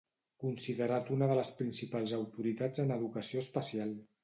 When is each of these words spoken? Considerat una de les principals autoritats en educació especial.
Considerat 0.45 1.11
una 1.17 1.27
de 1.33 1.35
les 1.41 1.51
principals 1.59 2.15
autoritats 2.21 2.85
en 2.87 2.97
educació 2.99 3.47
especial. 3.47 3.97